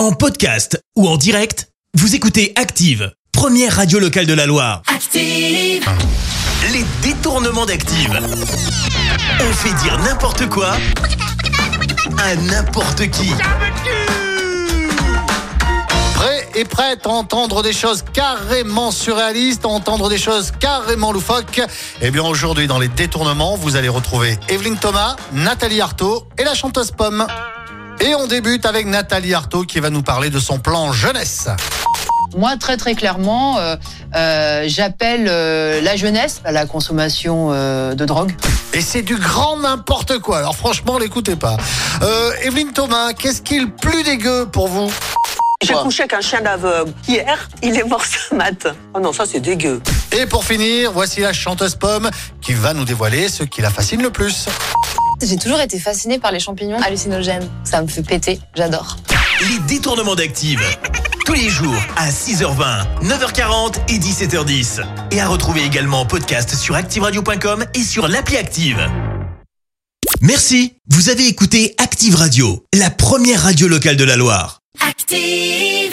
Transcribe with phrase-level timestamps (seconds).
[0.00, 4.80] En podcast ou en direct, vous écoutez Active, première radio locale de la Loire.
[4.86, 5.84] Active.
[6.72, 8.18] Les détournements d'Active.
[9.40, 10.72] On fait dire n'importe quoi
[12.16, 13.28] à n'importe qui.
[16.14, 21.60] Prêt et prête à entendre des choses carrément surréalistes, à entendre des choses carrément loufoques
[22.00, 26.54] Eh bien aujourd'hui dans les détournements, vous allez retrouver Evelyne Thomas, Nathalie Arthaud et la
[26.54, 27.26] chanteuse Pomme.
[28.00, 31.48] Et on débute avec Nathalie Arthaud qui va nous parler de son plan jeunesse.
[32.36, 33.76] Moi, très très clairement, euh,
[34.14, 38.32] euh, j'appelle euh, la jeunesse à la consommation euh, de drogue.
[38.72, 40.38] Et c'est du grand n'importe quoi.
[40.38, 41.56] Alors franchement, l'écoutez pas.
[42.02, 44.90] Euh, Evelyne Thomas, qu'est-ce qui est le plus dégueu pour vous?
[45.62, 46.92] J'ai couché avec un chien d'aveugle.
[47.06, 48.72] Hier, il est mort ce matin.
[48.94, 49.82] Oh non, ça c'est dégueu.
[50.16, 52.08] Et pour finir, voici la chanteuse Pomme
[52.40, 54.46] qui va nous dévoiler ce qui la fascine le plus.
[55.22, 57.48] J'ai toujours été fascinée par les champignons hallucinogènes.
[57.64, 58.96] Ça me fait péter, j'adore.
[59.48, 60.60] Les détournements d'Active.
[61.26, 64.82] Tous les jours à 6h20, 9h40 et 17h10.
[65.12, 68.78] Et à retrouver également en podcast sur ActiveRadio.com et sur l'appli Active.
[70.20, 70.74] Merci.
[70.88, 74.60] Vous avez écouté Active Radio, la première radio locale de la Loire.
[74.86, 75.89] Active.